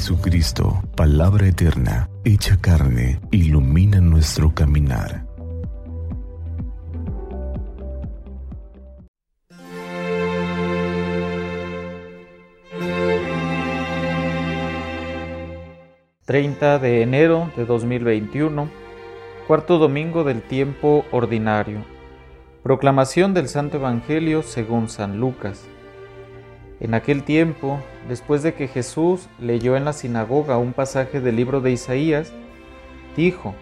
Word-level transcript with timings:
Jesucristo, 0.00 0.82
palabra 0.96 1.46
eterna, 1.46 2.08
hecha 2.24 2.58
carne, 2.58 3.20
ilumina 3.30 4.00
nuestro 4.00 4.54
caminar. 4.54 5.26
...30 16.26 16.78
de 16.78 17.02
enero 17.02 17.52
de 17.54 17.66
2021... 17.66 18.70
...cuarto 19.46 19.76
domingo 19.76 20.24
del 20.24 20.40
tiempo 20.40 21.04
ordinario... 21.12 21.84
...proclamación 22.62 23.34
del 23.34 23.48
Santo 23.48 23.76
Evangelio 23.76 24.42
según 24.42 24.88
San 24.88 25.20
Lucas... 25.20 25.68
En 26.80 26.94
aquel 26.94 27.24
tiempo, 27.24 27.78
después 28.08 28.42
de 28.42 28.54
que 28.54 28.66
Jesús 28.66 29.28
leyó 29.38 29.76
en 29.76 29.84
la 29.84 29.92
sinagoga 29.92 30.56
un 30.56 30.72
pasaje 30.72 31.20
del 31.20 31.36
libro 31.36 31.60
de 31.60 31.72
Isaías, 31.72 32.32
dijo, 33.16 33.54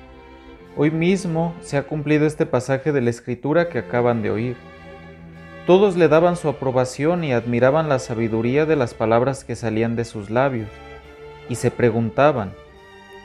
Hoy 0.76 0.92
mismo 0.92 1.52
se 1.60 1.76
ha 1.76 1.82
cumplido 1.82 2.26
este 2.26 2.46
pasaje 2.46 2.92
de 2.92 3.00
la 3.00 3.10
escritura 3.10 3.68
que 3.68 3.80
acaban 3.80 4.22
de 4.22 4.30
oír. 4.30 4.56
Todos 5.66 5.96
le 5.96 6.06
daban 6.06 6.36
su 6.36 6.48
aprobación 6.48 7.24
y 7.24 7.32
admiraban 7.32 7.88
la 7.88 7.98
sabiduría 7.98 8.66
de 8.66 8.76
las 8.76 8.94
palabras 8.94 9.42
que 9.42 9.56
salían 9.56 9.96
de 9.96 10.04
sus 10.04 10.30
labios, 10.30 10.68
y 11.48 11.56
se 11.56 11.72
preguntaban, 11.72 12.52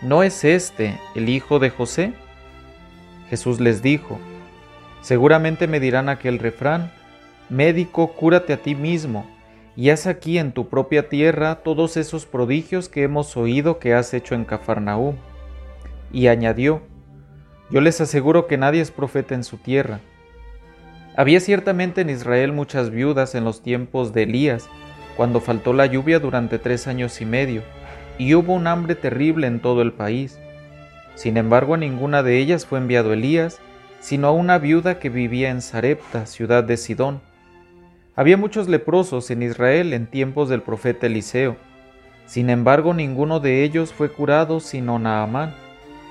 ¿no 0.01 0.23
es 0.23 0.43
este 0.43 0.99
el 1.13 1.29
hijo 1.29 1.59
de 1.59 1.69
José? 1.69 2.13
Jesús 3.29 3.59
les 3.59 3.83
dijo, 3.83 4.17
seguramente 5.01 5.67
me 5.67 5.79
dirán 5.79 6.09
aquel 6.09 6.39
refrán, 6.39 6.91
médico, 7.47 8.13
cúrate 8.13 8.53
a 8.53 8.57
ti 8.57 8.73
mismo 8.73 9.27
y 9.75 9.89
haz 9.89 10.05
aquí 10.05 10.37
en 10.37 10.51
tu 10.51 10.69
propia 10.69 11.09
tierra 11.09 11.55
todos 11.63 11.97
esos 11.97 12.25
prodigios 12.25 12.89
que 12.89 13.03
hemos 13.03 13.35
oído 13.35 13.79
que 13.79 13.93
has 13.93 14.13
hecho 14.13 14.35
en 14.35 14.45
Cafarnaúm. 14.45 15.15
Y 16.11 16.27
añadió, 16.27 16.81
yo 17.71 17.81
les 17.81 17.99
aseguro 17.99 18.45
que 18.45 18.57
nadie 18.57 18.81
es 18.81 18.91
profeta 18.91 19.33
en 19.33 19.43
su 19.43 19.57
tierra. 19.57 19.99
Había 21.15 21.39
ciertamente 21.39 22.01
en 22.01 22.09
Israel 22.09 22.51
muchas 22.51 22.91
viudas 22.91 23.33
en 23.33 23.43
los 23.45 23.63
tiempos 23.63 24.13
de 24.13 24.23
Elías, 24.23 24.69
cuando 25.17 25.41
faltó 25.41 25.73
la 25.73 25.85
lluvia 25.85 26.19
durante 26.19 26.59
tres 26.59 26.87
años 26.87 27.21
y 27.21 27.25
medio, 27.25 27.63
y 28.17 28.35
hubo 28.35 28.53
un 28.53 28.67
hambre 28.67 28.95
terrible 28.95 29.47
en 29.47 29.59
todo 29.59 29.81
el 29.81 29.91
país. 29.91 30.39
Sin 31.15 31.37
embargo, 31.37 31.75
a 31.75 31.77
ninguna 31.77 32.23
de 32.23 32.37
ellas 32.39 32.65
fue 32.65 32.79
enviado 32.79 33.13
Elías, 33.13 33.59
sino 33.99 34.27
a 34.27 34.31
una 34.31 34.57
viuda 34.57 34.99
que 34.99 35.09
vivía 35.09 35.49
en 35.49 35.61
Sarepta, 35.61 36.25
ciudad 36.25 36.63
de 36.63 36.77
Sidón 36.77 37.21
había 38.15 38.37
muchos 38.37 38.67
leprosos 38.67 39.31
en 39.31 39.41
Israel 39.41 39.93
en 39.93 40.07
tiempos 40.07 40.49
del 40.49 40.61
profeta 40.61 41.07
Eliseo. 41.07 41.57
Sin 42.25 42.49
embargo, 42.49 42.93
ninguno 42.93 43.39
de 43.39 43.63
ellos 43.63 43.91
fue 43.91 44.09
curado 44.09 44.59
sino 44.59 44.99
Naamán, 44.99 45.55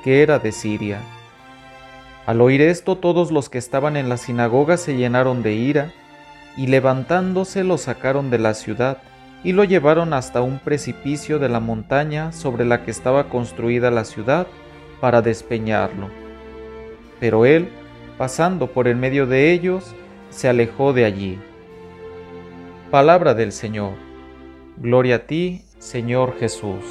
que 0.03 0.23
era 0.23 0.39
de 0.39 0.53
Siria. 0.53 0.99
Al 2.27 2.41
oír 2.41 2.61
esto, 2.61 2.97
todos 2.97 3.31
los 3.33 3.49
que 3.49 3.59
estaban 3.59 3.97
en 3.97 4.09
la 4.09 4.17
sinagoga 4.17 4.77
se 4.77 4.97
llenaron 4.97 5.43
de 5.43 5.55
ira, 5.55 5.93
y 6.57 6.67
levantándose 6.67 7.65
lo 7.65 7.79
sacaron 7.79 8.31
de 8.31 8.39
la 8.39 8.55
ciudad, 8.55 8.99
y 9.43 9.53
lo 9.53 9.65
llevaron 9.65 10.13
hasta 10.13 10.43
un 10.43 10.59
precipicio 10.59 11.39
de 11.39 11.49
la 11.49 11.61
montaña 11.61 12.31
sobre 12.33 12.65
la 12.65 12.85
que 12.85 12.91
estaba 12.91 13.29
construida 13.29 13.91
la 13.91 14.05
ciudad, 14.05 14.47
para 15.01 15.23
despeñarlo. 15.23 16.11
Pero 17.19 17.45
él, 17.45 17.69
pasando 18.19 18.69
por 18.69 18.87
en 18.87 19.01
medio 19.01 19.27
de 19.27 19.53
ellos, 19.53 19.95
se 20.31 20.49
alejó 20.49 20.93
de 20.93 21.05
allí. 21.05 21.39
Palabra 22.93 23.33
del 23.33 23.53
Señor. 23.53 23.95
Gloria 24.77 25.17
a 25.17 25.19
ti, 25.21 25.63
Señor 25.79 26.39
Jesús. 26.39 26.85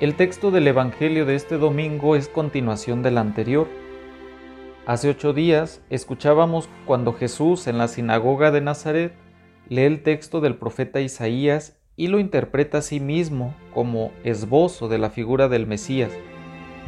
El 0.00 0.16
texto 0.16 0.50
del 0.50 0.66
Evangelio 0.66 1.24
de 1.26 1.36
este 1.36 1.58
domingo 1.58 2.16
es 2.16 2.26
continuación 2.26 3.04
del 3.04 3.18
anterior. 3.18 3.68
Hace 4.84 5.10
ocho 5.10 5.32
días 5.32 5.80
escuchábamos 5.90 6.68
cuando 6.86 7.12
Jesús 7.12 7.68
en 7.68 7.78
la 7.78 7.86
sinagoga 7.86 8.50
de 8.50 8.62
Nazaret 8.62 9.14
lee 9.68 9.82
el 9.82 10.02
texto 10.02 10.40
del 10.40 10.56
profeta 10.56 11.00
Isaías 11.00 11.78
y 11.94 12.08
lo 12.08 12.18
interpreta 12.18 12.78
a 12.78 12.82
sí 12.82 12.98
mismo 12.98 13.54
como 13.72 14.10
esbozo 14.24 14.88
de 14.88 14.98
la 14.98 15.10
figura 15.10 15.48
del 15.48 15.68
Mesías, 15.68 16.10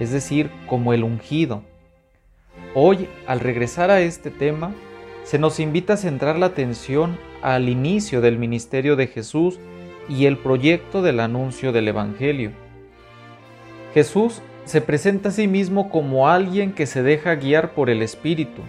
es 0.00 0.10
decir, 0.10 0.50
como 0.66 0.92
el 0.92 1.04
ungido. 1.04 1.62
Hoy, 2.74 3.08
al 3.28 3.38
regresar 3.38 3.92
a 3.92 4.00
este 4.00 4.32
tema, 4.32 4.74
se 5.22 5.38
nos 5.38 5.60
invita 5.60 5.92
a 5.92 5.98
centrar 5.98 6.36
la 6.36 6.46
atención 6.46 7.27
al 7.42 7.68
inicio 7.68 8.20
del 8.20 8.38
ministerio 8.38 8.96
de 8.96 9.06
Jesús 9.06 9.58
y 10.08 10.26
el 10.26 10.38
proyecto 10.38 11.02
del 11.02 11.20
anuncio 11.20 11.72
del 11.72 11.88
Evangelio. 11.88 12.52
Jesús 13.94 14.42
se 14.64 14.80
presenta 14.80 15.30
a 15.30 15.32
sí 15.32 15.48
mismo 15.48 15.90
como 15.90 16.28
alguien 16.28 16.72
que 16.72 16.86
se 16.86 17.02
deja 17.02 17.34
guiar 17.34 17.72
por 17.74 17.90
el 17.90 18.02
Espíritu. 18.02 18.62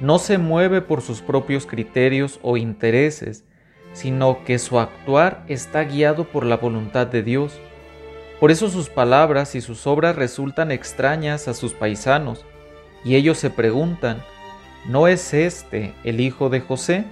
No 0.00 0.18
se 0.18 0.38
mueve 0.38 0.80
por 0.80 1.02
sus 1.02 1.22
propios 1.22 1.66
criterios 1.66 2.40
o 2.42 2.56
intereses, 2.56 3.44
sino 3.92 4.44
que 4.44 4.58
su 4.58 4.80
actuar 4.80 5.44
está 5.48 5.84
guiado 5.84 6.24
por 6.24 6.44
la 6.44 6.56
voluntad 6.56 7.06
de 7.06 7.22
Dios. 7.22 7.60
Por 8.40 8.50
eso 8.50 8.68
sus 8.68 8.88
palabras 8.88 9.54
y 9.54 9.60
sus 9.60 9.86
obras 9.86 10.16
resultan 10.16 10.72
extrañas 10.72 11.46
a 11.46 11.54
sus 11.54 11.72
paisanos, 11.74 12.44
y 13.04 13.14
ellos 13.14 13.38
se 13.38 13.50
preguntan, 13.50 14.22
¿No 14.86 15.08
es 15.08 15.32
este 15.32 15.94
el 16.04 16.20
hijo 16.20 16.50
de 16.50 16.60
José? 16.60 17.04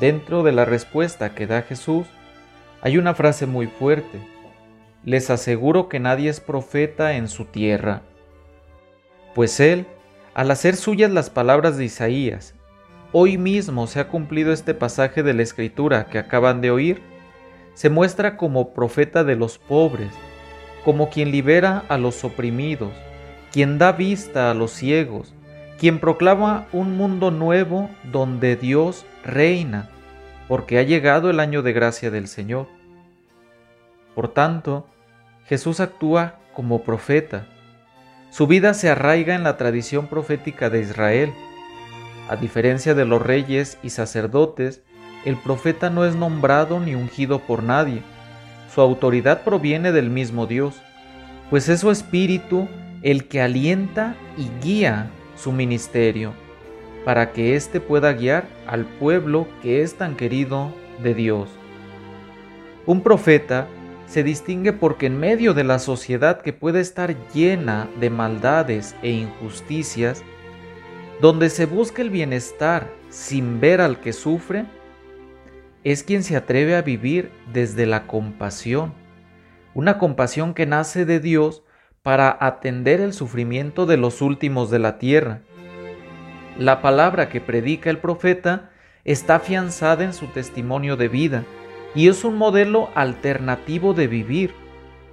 Dentro 0.00 0.42
de 0.42 0.52
la 0.52 0.64
respuesta 0.64 1.34
que 1.34 1.46
da 1.46 1.62
Jesús 1.62 2.06
hay 2.82 2.98
una 2.98 3.14
frase 3.14 3.46
muy 3.46 3.68
fuerte. 3.68 4.20
Les 5.04 5.30
aseguro 5.30 5.88
que 5.88 6.00
nadie 6.00 6.30
es 6.30 6.40
profeta 6.40 7.14
en 7.14 7.28
su 7.28 7.44
tierra. 7.44 8.02
Pues 9.34 9.60
él, 9.60 9.86
al 10.34 10.50
hacer 10.50 10.76
suyas 10.76 11.12
las 11.12 11.30
palabras 11.30 11.76
de 11.76 11.84
Isaías, 11.84 12.54
hoy 13.12 13.38
mismo 13.38 13.86
se 13.86 14.00
ha 14.00 14.08
cumplido 14.08 14.52
este 14.52 14.74
pasaje 14.74 15.22
de 15.22 15.34
la 15.34 15.42
escritura 15.42 16.06
que 16.06 16.18
acaban 16.18 16.60
de 16.60 16.72
oír, 16.72 17.02
se 17.74 17.88
muestra 17.88 18.36
como 18.36 18.74
profeta 18.74 19.22
de 19.22 19.36
los 19.36 19.58
pobres, 19.58 20.10
como 20.84 21.08
quien 21.08 21.30
libera 21.30 21.84
a 21.88 21.98
los 21.98 22.24
oprimidos, 22.24 22.92
quien 23.52 23.78
da 23.78 23.92
vista 23.92 24.50
a 24.50 24.54
los 24.54 24.72
ciegos, 24.72 25.34
quien 25.78 25.98
proclama 25.98 26.66
un 26.72 26.96
mundo 26.96 27.30
nuevo 27.30 27.90
donde 28.10 28.56
Dios 28.56 29.04
reina, 29.24 29.88
porque 30.48 30.78
ha 30.78 30.82
llegado 30.82 31.30
el 31.30 31.40
año 31.40 31.62
de 31.62 31.72
gracia 31.72 32.10
del 32.10 32.28
Señor. 32.28 32.68
Por 34.14 34.28
tanto, 34.28 34.86
Jesús 35.46 35.80
actúa 35.80 36.36
como 36.54 36.82
profeta. 36.82 37.46
Su 38.30 38.46
vida 38.46 38.74
se 38.74 38.90
arraiga 38.90 39.34
en 39.34 39.42
la 39.42 39.56
tradición 39.56 40.06
profética 40.06 40.70
de 40.70 40.80
Israel. 40.80 41.32
A 42.28 42.36
diferencia 42.36 42.94
de 42.94 43.04
los 43.04 43.20
reyes 43.20 43.78
y 43.82 43.90
sacerdotes, 43.90 44.82
el 45.24 45.36
profeta 45.36 45.90
no 45.90 46.04
es 46.04 46.14
nombrado 46.14 46.80
ni 46.80 46.94
ungido 46.94 47.40
por 47.40 47.62
nadie. 47.62 48.02
Su 48.72 48.80
autoridad 48.80 49.42
proviene 49.42 49.92
del 49.92 50.10
mismo 50.10 50.46
Dios, 50.46 50.74
pues 51.50 51.68
es 51.68 51.80
su 51.80 51.90
espíritu 51.90 52.68
el 53.02 53.28
que 53.28 53.40
alienta 53.40 54.16
y 54.36 54.48
guía 54.64 55.10
su 55.44 55.52
ministerio, 55.52 56.32
para 57.04 57.32
que 57.32 57.54
éste 57.54 57.78
pueda 57.78 58.14
guiar 58.14 58.48
al 58.66 58.86
pueblo 58.86 59.46
que 59.62 59.82
es 59.82 59.94
tan 59.94 60.16
querido 60.16 60.72
de 61.02 61.12
Dios. 61.12 61.50
Un 62.86 63.02
profeta 63.02 63.68
se 64.06 64.22
distingue 64.22 64.72
porque 64.72 65.04
en 65.04 65.20
medio 65.20 65.52
de 65.52 65.64
la 65.64 65.78
sociedad 65.78 66.40
que 66.40 66.54
puede 66.54 66.80
estar 66.80 67.14
llena 67.34 67.90
de 68.00 68.08
maldades 68.08 68.96
e 69.02 69.10
injusticias, 69.10 70.22
donde 71.20 71.50
se 71.50 71.66
busca 71.66 72.00
el 72.00 72.08
bienestar 72.08 72.90
sin 73.10 73.60
ver 73.60 73.82
al 73.82 74.00
que 74.00 74.14
sufre, 74.14 74.64
es 75.84 76.04
quien 76.04 76.22
se 76.22 76.36
atreve 76.36 76.74
a 76.74 76.80
vivir 76.80 77.30
desde 77.52 77.84
la 77.84 78.06
compasión, 78.06 78.94
una 79.74 79.98
compasión 79.98 80.54
que 80.54 80.64
nace 80.64 81.04
de 81.04 81.20
Dios 81.20 81.62
para 82.04 82.36
atender 82.38 83.00
el 83.00 83.14
sufrimiento 83.14 83.86
de 83.86 83.96
los 83.96 84.20
últimos 84.20 84.70
de 84.70 84.78
la 84.78 84.98
tierra. 84.98 85.40
La 86.58 86.82
palabra 86.82 87.30
que 87.30 87.40
predica 87.40 87.88
el 87.88 87.96
profeta 87.96 88.70
está 89.04 89.36
afianzada 89.36 90.04
en 90.04 90.12
su 90.12 90.26
testimonio 90.26 90.98
de 90.98 91.08
vida 91.08 91.44
y 91.94 92.08
es 92.08 92.22
un 92.22 92.36
modelo 92.36 92.90
alternativo 92.94 93.94
de 93.94 94.06
vivir, 94.06 94.54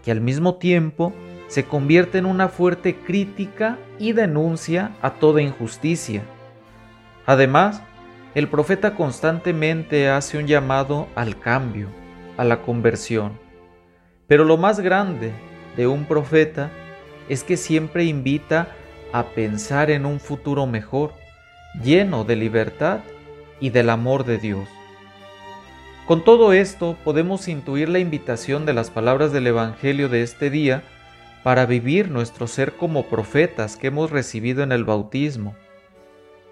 que 0.03 0.11
al 0.11 0.19
mismo 0.19 0.55
tiempo 0.55 1.13
se 1.47 1.63
convierte 1.63 2.17
en 2.17 2.25
una 2.25 2.49
fuerte 2.49 2.97
crítica 2.97 3.77
y 3.97 4.11
denuncia 4.11 4.91
a 5.01 5.11
toda 5.11 5.41
injusticia. 5.41 6.23
Además, 7.25 7.81
el 8.35 8.49
profeta 8.49 8.95
constantemente 8.95 10.09
hace 10.09 10.37
un 10.37 10.45
llamado 10.45 11.07
al 11.15 11.39
cambio, 11.39 11.87
a 12.35 12.44
la 12.44 12.61
conversión. 12.63 13.39
Pero 14.27 14.44
lo 14.44 14.57
más 14.57 14.81
grande 14.81 15.31
de 15.75 15.88
un 15.88 16.06
profeta 16.06 16.71
es 17.29 17.44
que 17.44 17.57
siempre 17.57 18.06
invita 18.06 18.75
a 19.13 19.25
pensar 19.27 19.91
en 19.91 20.06
un 20.06 20.19
futuro 20.19 20.68
mejor, 20.68 21.13
lleno 21.83 22.23
de 22.23 22.35
libertad 22.35 23.00
y 23.59 23.69
del 23.69 23.89
amor 23.89 24.25
de 24.25 24.38
Dios. 24.38 24.68
Con 26.07 26.23
todo 26.23 26.51
esto 26.51 26.97
podemos 27.03 27.47
intuir 27.47 27.88
la 27.88 28.00
invitación 28.00 28.65
de 28.65 28.73
las 28.73 28.89
palabras 28.89 29.31
del 29.31 29.47
Evangelio 29.47 30.09
de 30.09 30.23
este 30.23 30.50
día 30.50 30.83
para 31.44 31.65
vivir 31.65 32.09
nuestro 32.09 32.47
ser 32.47 32.73
como 32.73 33.06
profetas 33.06 33.77
que 33.77 33.88
hemos 33.88 34.12
recibido 34.12 34.63
en 34.63 34.71
el 34.71 34.83
bautismo. 34.83 35.56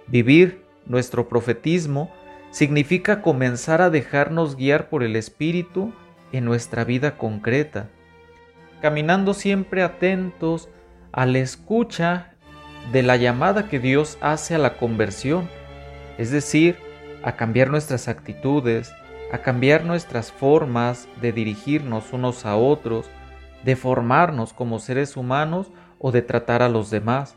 Vivir 0.07 0.63
nuestro 0.85 1.27
profetismo 1.27 2.11
significa 2.51 3.21
comenzar 3.21 3.81
a 3.81 3.89
dejarnos 3.89 4.55
guiar 4.55 4.89
por 4.89 5.03
el 5.03 5.15
Espíritu 5.15 5.93
en 6.31 6.45
nuestra 6.45 6.83
vida 6.83 7.17
concreta, 7.17 7.89
caminando 8.81 9.33
siempre 9.33 9.83
atentos 9.83 10.69
a 11.11 11.25
la 11.25 11.39
escucha 11.39 12.31
de 12.91 13.03
la 13.03 13.17
llamada 13.17 13.67
que 13.67 13.79
Dios 13.79 14.17
hace 14.21 14.55
a 14.55 14.57
la 14.59 14.77
conversión, 14.77 15.49
es 16.17 16.31
decir, 16.31 16.77
a 17.23 17.35
cambiar 17.35 17.69
nuestras 17.69 18.07
actitudes, 18.07 18.93
a 19.31 19.39
cambiar 19.39 19.83
nuestras 19.85 20.31
formas 20.31 21.07
de 21.21 21.31
dirigirnos 21.31 22.13
unos 22.13 22.45
a 22.45 22.55
otros, 22.55 23.09
de 23.63 23.75
formarnos 23.75 24.53
como 24.53 24.79
seres 24.79 25.17
humanos 25.17 25.71
o 25.99 26.11
de 26.11 26.21
tratar 26.21 26.61
a 26.61 26.69
los 26.69 26.89
demás, 26.89 27.35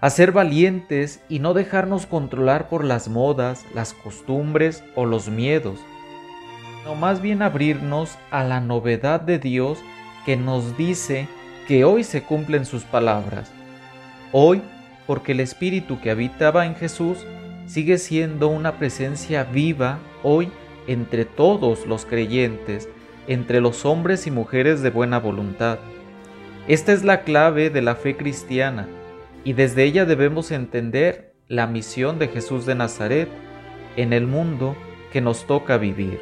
a 0.00 0.08
ser 0.08 0.32
valientes 0.32 1.22
y 1.28 1.40
no 1.40 1.52
dejarnos 1.52 2.06
controlar 2.06 2.68
por 2.68 2.84
las 2.84 3.08
modas, 3.08 3.66
las 3.74 3.92
costumbres 3.92 4.82
o 4.94 5.04
los 5.04 5.28
miedos, 5.28 5.80
no 6.84 6.94
más 6.94 7.20
bien 7.20 7.42
abrirnos 7.42 8.16
a 8.30 8.44
la 8.44 8.60
novedad 8.60 9.20
de 9.20 9.38
Dios 9.38 9.78
que 10.24 10.36
nos 10.36 10.76
dice 10.76 11.28
que 11.66 11.84
hoy 11.84 12.04
se 12.04 12.22
cumplen 12.22 12.64
sus 12.66 12.84
palabras. 12.84 13.50
Hoy, 14.32 14.62
porque 15.06 15.32
el 15.32 15.40
Espíritu 15.40 16.00
que 16.00 16.10
habitaba 16.10 16.66
en 16.66 16.74
Jesús 16.74 17.26
sigue 17.66 17.98
siendo 17.98 18.48
una 18.48 18.78
presencia 18.78 19.44
viva 19.44 19.98
hoy 20.22 20.50
entre 20.86 21.24
todos 21.24 21.86
los 21.86 22.04
creyentes, 22.04 22.88
entre 23.26 23.60
los 23.60 23.84
hombres 23.84 24.26
y 24.26 24.30
mujeres 24.30 24.82
de 24.82 24.90
buena 24.90 25.18
voluntad. 25.18 25.78
Esta 26.66 26.92
es 26.92 27.04
la 27.04 27.22
clave 27.22 27.70
de 27.70 27.82
la 27.82 27.94
fe 27.94 28.16
cristiana 28.16 28.88
y 29.44 29.52
desde 29.52 29.84
ella 29.84 30.04
debemos 30.04 30.50
entender 30.50 31.32
la 31.48 31.66
misión 31.66 32.18
de 32.18 32.28
Jesús 32.28 32.66
de 32.66 32.74
Nazaret 32.74 33.28
en 33.96 34.12
el 34.12 34.26
mundo 34.26 34.76
que 35.12 35.20
nos 35.20 35.46
toca 35.46 35.78
vivir. 35.78 36.20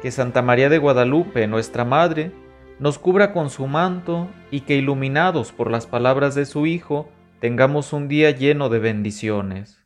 Que 0.00 0.10
Santa 0.10 0.42
María 0.42 0.68
de 0.68 0.78
Guadalupe, 0.78 1.46
nuestra 1.46 1.84
Madre, 1.84 2.32
nos 2.82 2.98
cubra 2.98 3.32
con 3.32 3.48
su 3.48 3.68
manto 3.68 4.28
y 4.50 4.62
que 4.62 4.74
iluminados 4.74 5.52
por 5.52 5.70
las 5.70 5.86
palabras 5.86 6.34
de 6.34 6.46
su 6.46 6.66
Hijo, 6.66 7.08
tengamos 7.38 7.92
un 7.92 8.08
día 8.08 8.32
lleno 8.32 8.70
de 8.70 8.80
bendiciones. 8.80 9.81